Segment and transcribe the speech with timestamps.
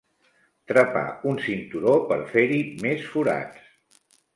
[0.71, 1.03] Trepar
[1.33, 4.15] un cinturó per fer-hi més forats.